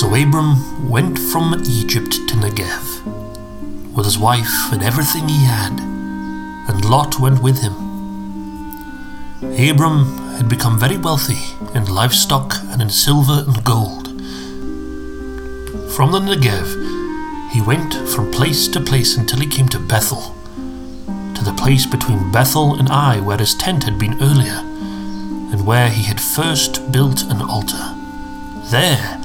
So 0.00 0.12
Abram 0.12 0.90
went 0.90 1.20
from 1.20 1.54
Egypt 1.68 2.14
to 2.26 2.34
Negev 2.34 3.04
with 3.94 4.06
his 4.06 4.18
wife 4.18 4.72
and 4.72 4.82
everything 4.82 5.28
he 5.28 5.44
had, 5.44 5.78
and 6.68 6.84
Lot 6.84 7.20
went 7.20 7.40
with 7.40 7.62
him. 7.62 7.74
Abram 9.40 10.34
had 10.36 10.48
become 10.48 10.80
very 10.80 10.96
wealthy 10.96 11.38
in 11.76 11.84
livestock 11.84 12.56
and 12.72 12.82
in 12.82 12.90
silver 12.90 13.44
and 13.46 13.62
gold. 13.62 14.08
From 15.92 16.10
the 16.10 16.18
Negev, 16.18 17.52
he 17.52 17.62
went 17.62 17.94
from 18.08 18.32
place 18.32 18.66
to 18.66 18.80
place 18.80 19.16
until 19.16 19.38
he 19.38 19.46
came 19.46 19.68
to 19.68 19.78
Bethel, 19.78 20.34
to 21.36 21.44
the 21.44 21.54
place 21.56 21.86
between 21.86 22.32
Bethel 22.32 22.74
and 22.80 22.90
Ai 22.90 23.20
where 23.20 23.38
his 23.38 23.54
tent 23.54 23.84
had 23.84 24.00
been 24.00 24.20
earlier, 24.20 24.58
and 25.52 25.64
where 25.64 25.88
he 25.88 26.02
had 26.02 26.20
first 26.20 26.90
built 26.90 27.22
an 27.22 27.40
altar. 27.40 27.94
There, 28.72 29.20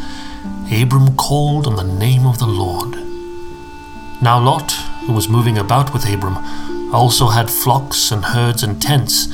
Abram 0.71 1.15
called 1.15 1.65
on 1.65 1.75
the 1.75 1.83
name 1.83 2.27
of 2.27 2.37
the 2.37 2.45
Lord. 2.45 2.95
Now 4.21 4.39
Lot, 4.39 4.71
who 5.05 5.13
was 5.13 5.27
moving 5.27 5.57
about 5.57 5.93
with 5.93 6.07
Abram, 6.07 6.37
also 6.93 7.29
had 7.29 7.49
flocks 7.49 8.11
and 8.11 8.23
herds 8.23 8.61
and 8.61 8.79
tents, 8.79 9.27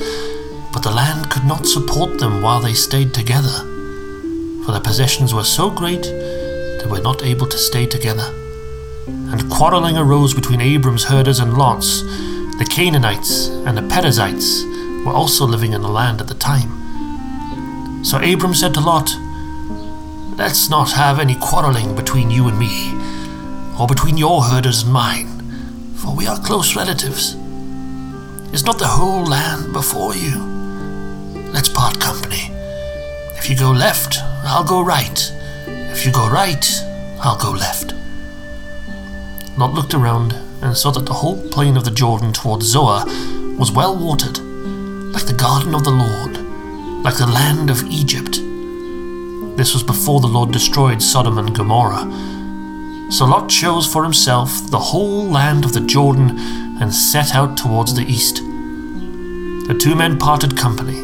but 0.72 0.82
the 0.82 0.90
land 0.90 1.30
could 1.30 1.44
not 1.44 1.66
support 1.66 2.18
them 2.18 2.40
while 2.40 2.60
they 2.60 2.72
stayed 2.72 3.12
together, 3.12 3.52
for 4.64 4.72
their 4.72 4.80
possessions 4.80 5.34
were 5.34 5.44
so 5.44 5.70
great 5.70 6.02
they 6.02 6.86
were 6.88 7.02
not 7.02 7.22
able 7.22 7.46
to 7.46 7.58
stay 7.58 7.84
together. 7.84 8.32
And 9.06 9.50
quarreling 9.50 9.98
arose 9.98 10.32
between 10.32 10.60
Abram's 10.60 11.04
herders 11.04 11.38
and 11.38 11.58
Lot's. 11.58 12.02
The 12.58 12.68
Canaanites 12.70 13.48
and 13.48 13.76
the 13.76 13.82
Perizzites 13.82 14.64
were 15.04 15.12
also 15.12 15.44
living 15.44 15.74
in 15.74 15.82
the 15.82 15.88
land 15.88 16.20
at 16.22 16.28
the 16.28 16.34
time. 16.34 18.04
So 18.04 18.18
Abram 18.18 18.54
said 18.54 18.72
to 18.74 18.80
Lot, 18.80 19.10
Let's 20.36 20.68
not 20.68 20.92
have 20.92 21.18
any 21.18 21.34
quarreling 21.34 21.94
between 21.94 22.30
you 22.30 22.46
and 22.48 22.58
me, 22.58 22.92
or 23.80 23.86
between 23.86 24.18
your 24.18 24.42
herders 24.42 24.82
and 24.82 24.92
mine, 24.92 25.94
for 25.96 26.14
we 26.14 26.26
are 26.26 26.38
close 26.38 26.76
relatives. 26.76 27.34
Is 28.52 28.62
not 28.66 28.78
the 28.78 28.86
whole 28.86 29.24
land 29.24 29.72
before 29.72 30.14
you? 30.14 30.38
Let's 31.54 31.70
part 31.70 31.98
company. 31.98 32.50
If 33.38 33.48
you 33.48 33.56
go 33.56 33.70
left, 33.70 34.18
I'll 34.44 34.62
go 34.62 34.82
right. 34.82 35.32
If 35.66 36.04
you 36.04 36.12
go 36.12 36.28
right, 36.28 36.66
I'll 37.22 37.38
go 37.38 37.52
left. 37.52 37.94
Lot 39.56 39.72
looked 39.72 39.94
around 39.94 40.34
and 40.60 40.76
saw 40.76 40.90
that 40.90 41.06
the 41.06 41.14
whole 41.14 41.40
plain 41.48 41.78
of 41.78 41.86
the 41.86 41.90
Jordan 41.90 42.34
towards 42.34 42.66
Zoar 42.66 43.06
was 43.56 43.72
well 43.72 43.96
watered, 43.96 44.36
like 44.36 45.24
the 45.24 45.32
garden 45.32 45.74
of 45.74 45.84
the 45.84 45.90
Lord, 45.90 46.36
like 47.02 47.16
the 47.16 47.26
land 47.26 47.70
of 47.70 47.82
Egypt. 47.84 48.38
This 49.56 49.72
was 49.72 49.82
before 49.82 50.20
the 50.20 50.26
Lord 50.26 50.52
destroyed 50.52 51.00
Sodom 51.02 51.38
and 51.38 51.54
Gomorrah. 51.54 52.04
So 53.10 53.24
Lot 53.24 53.48
chose 53.48 53.86
for 53.90 54.02
himself 54.02 54.70
the 54.70 54.78
whole 54.78 55.24
land 55.24 55.64
of 55.64 55.72
the 55.72 55.80
Jordan 55.80 56.38
and 56.78 56.94
set 56.94 57.34
out 57.34 57.56
towards 57.56 57.94
the 57.94 58.04
east. 58.04 58.36
The 58.36 59.78
two 59.80 59.94
men 59.94 60.18
parted 60.18 60.58
company. 60.58 60.98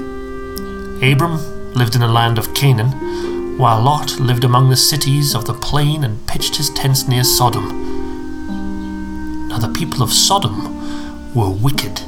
Abram 1.02 1.38
lived 1.72 1.94
in 1.94 2.02
the 2.02 2.08
land 2.08 2.36
of 2.38 2.52
Canaan, 2.54 3.56
while 3.56 3.80
Lot 3.80 4.20
lived 4.20 4.44
among 4.44 4.68
the 4.68 4.76
cities 4.76 5.34
of 5.34 5.46
the 5.46 5.54
plain 5.54 6.04
and 6.04 6.26
pitched 6.26 6.56
his 6.56 6.68
tents 6.70 7.08
near 7.08 7.24
Sodom. 7.24 7.68
Now 9.48 9.58
the 9.58 9.72
people 9.72 10.02
of 10.02 10.12
Sodom 10.12 11.34
were 11.34 11.48
wicked 11.48 12.02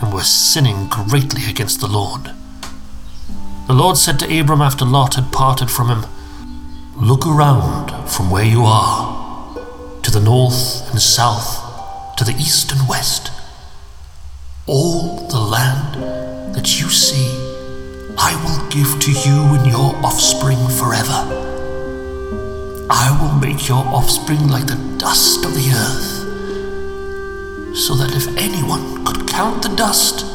and 0.00 0.12
were 0.12 0.22
sinning 0.22 0.86
greatly 0.88 1.50
against 1.50 1.80
the 1.80 1.88
Lord. 1.88 2.30
The 3.66 3.72
Lord 3.72 3.96
said 3.96 4.18
to 4.18 4.40
Abram 4.40 4.60
after 4.60 4.84
Lot 4.84 5.14
had 5.14 5.32
parted 5.32 5.70
from 5.70 5.88
him, 5.88 6.04
Look 6.96 7.26
around 7.26 8.10
from 8.10 8.30
where 8.30 8.44
you 8.44 8.62
are, 8.64 9.56
to 10.02 10.10
the 10.10 10.20
north 10.20 10.90
and 10.90 11.00
south, 11.00 12.16
to 12.18 12.24
the 12.24 12.32
east 12.32 12.72
and 12.72 12.86
west. 12.86 13.32
All 14.66 15.26
the 15.28 15.40
land 15.40 16.54
that 16.54 16.78
you 16.78 16.90
see, 16.90 17.26
I 18.18 18.36
will 18.44 18.68
give 18.68 19.00
to 19.00 19.10
you 19.10 19.54
and 19.54 19.66
your 19.66 19.96
offspring 20.04 20.58
forever. 20.68 21.24
I 22.90 23.16
will 23.18 23.32
make 23.40 23.66
your 23.66 23.82
offspring 23.86 24.46
like 24.48 24.66
the 24.66 24.96
dust 24.98 25.42
of 25.46 25.54
the 25.54 25.70
earth, 25.72 26.12
so 27.78 27.94
that 27.94 28.14
if 28.14 28.28
anyone 28.36 29.06
could 29.06 29.26
count 29.26 29.62
the 29.62 29.74
dust, 29.74 30.26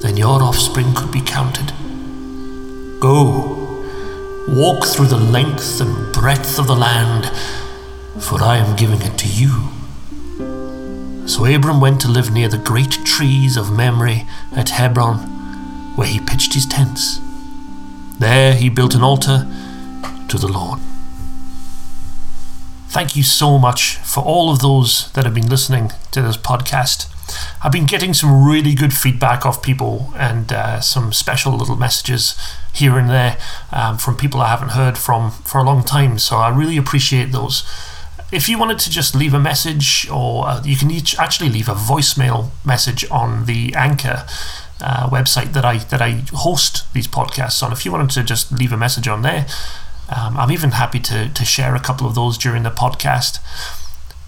then 0.00 0.16
your 0.16 0.42
offspring 0.42 0.94
could 0.94 1.12
be 1.12 1.20
counted. 1.20 1.47
Go, 3.00 3.84
walk 4.48 4.84
through 4.84 5.06
the 5.06 5.16
length 5.16 5.80
and 5.80 6.12
breadth 6.12 6.58
of 6.58 6.66
the 6.66 6.74
land, 6.74 7.30
for 8.20 8.42
I 8.42 8.56
am 8.56 8.74
giving 8.74 9.02
it 9.02 9.16
to 9.18 9.28
you. 9.28 9.68
So 11.28 11.44
Abram 11.44 11.80
went 11.80 12.00
to 12.00 12.08
live 12.08 12.32
near 12.32 12.48
the 12.48 12.58
great 12.58 12.90
trees 13.04 13.56
of 13.56 13.70
Mamre 13.70 14.26
at 14.50 14.70
Hebron, 14.70 15.18
where 15.94 16.08
he 16.08 16.18
pitched 16.18 16.54
his 16.54 16.66
tents. 16.66 17.20
There 18.18 18.54
he 18.54 18.68
built 18.68 18.96
an 18.96 19.02
altar 19.02 19.46
to 20.28 20.36
the 20.36 20.48
Lord. 20.48 20.80
Thank 22.88 23.14
you 23.14 23.22
so 23.22 23.58
much 23.58 23.96
for 23.98 24.24
all 24.24 24.50
of 24.50 24.58
those 24.58 25.12
that 25.12 25.24
have 25.24 25.34
been 25.34 25.48
listening 25.48 25.92
to 26.10 26.20
this 26.20 26.36
podcast. 26.36 27.06
I've 27.62 27.72
been 27.72 27.86
getting 27.86 28.14
some 28.14 28.44
really 28.44 28.74
good 28.74 28.92
feedback 28.92 29.44
off 29.44 29.62
people 29.62 30.12
and 30.16 30.52
uh, 30.52 30.80
some 30.80 31.12
special 31.12 31.52
little 31.52 31.76
messages 31.76 32.38
here 32.72 32.98
and 32.98 33.10
there 33.10 33.38
um, 33.72 33.98
from 33.98 34.16
people 34.16 34.40
I 34.40 34.48
haven't 34.48 34.70
heard 34.70 34.96
from 34.96 35.30
for 35.30 35.58
a 35.58 35.64
long 35.64 35.82
time. 35.82 36.18
So 36.18 36.36
I 36.36 36.48
really 36.48 36.76
appreciate 36.76 37.32
those. 37.32 37.64
If 38.30 38.48
you 38.48 38.58
wanted 38.58 38.78
to 38.80 38.90
just 38.90 39.14
leave 39.14 39.32
a 39.32 39.38
message, 39.38 40.08
or 40.10 40.46
uh, 40.46 40.62
you 40.62 40.76
can 40.76 40.90
actually 41.18 41.48
leave 41.48 41.68
a 41.68 41.74
voicemail 41.74 42.50
message 42.64 43.10
on 43.10 43.46
the 43.46 43.74
Anchor 43.74 44.26
uh, 44.80 45.08
website 45.08 45.52
that 45.54 45.64
I 45.64 45.78
that 45.78 46.02
I 46.02 46.22
host 46.32 46.92
these 46.92 47.08
podcasts 47.08 47.62
on. 47.62 47.72
If 47.72 47.84
you 47.84 47.92
wanted 47.92 48.10
to 48.10 48.22
just 48.22 48.52
leave 48.52 48.72
a 48.72 48.76
message 48.76 49.08
on 49.08 49.22
there, 49.22 49.46
um, 50.14 50.36
I'm 50.36 50.52
even 50.52 50.72
happy 50.72 51.00
to 51.00 51.28
to 51.28 51.44
share 51.44 51.74
a 51.74 51.80
couple 51.80 52.06
of 52.06 52.14
those 52.14 52.38
during 52.38 52.62
the 52.62 52.70
podcast. 52.70 53.40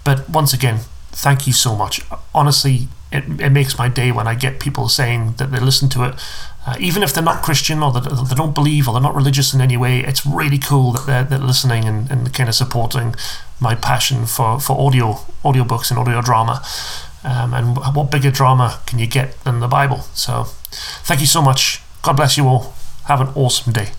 But 0.03 0.29
once 0.29 0.51
again, 0.51 0.79
thank 1.11 1.47
you 1.47 1.53
so 1.53 1.75
much. 1.75 2.01
Honestly, 2.33 2.87
it, 3.11 3.41
it 3.41 3.49
makes 3.51 3.77
my 3.77 3.89
day 3.89 4.11
when 4.11 4.27
I 4.27 4.35
get 4.35 4.59
people 4.59 4.87
saying 4.87 5.33
that 5.37 5.51
they 5.51 5.59
listen 5.59 5.89
to 5.89 6.03
it, 6.03 6.15
uh, 6.65 6.75
even 6.79 7.03
if 7.03 7.13
they're 7.13 7.23
not 7.23 7.43
Christian 7.43 7.83
or 7.83 7.91
that 7.91 8.01
they 8.01 8.35
don't 8.35 8.55
believe 8.55 8.87
or 8.87 8.93
they're 8.93 9.01
not 9.01 9.15
religious 9.15 9.53
in 9.53 9.61
any 9.61 9.77
way. 9.77 9.99
It's 9.99 10.25
really 10.25 10.57
cool 10.57 10.91
that 10.93 11.05
they're, 11.05 11.23
they're 11.23 11.39
listening 11.39 11.85
and, 11.85 12.09
and 12.09 12.33
kind 12.33 12.47
of 12.47 12.55
supporting 12.55 13.15
my 13.59 13.75
passion 13.75 14.25
for, 14.25 14.59
for 14.59 14.79
audio 14.79 15.13
audiobooks 15.43 15.89
and 15.89 15.99
audio 15.99 16.21
drama. 16.21 16.63
Um, 17.23 17.53
and 17.53 17.77
what 17.95 18.09
bigger 18.09 18.31
drama 18.31 18.79
can 18.85 18.99
you 18.99 19.07
get 19.07 19.39
than 19.43 19.59
the 19.59 19.67
Bible? 19.67 19.99
So, 20.13 20.45
thank 21.03 21.19
you 21.19 21.27
so 21.27 21.41
much. 21.41 21.81
God 22.01 22.13
bless 22.13 22.37
you 22.37 22.47
all. 22.47 22.73
Have 23.05 23.21
an 23.21 23.27
awesome 23.35 23.73
day. 23.73 23.89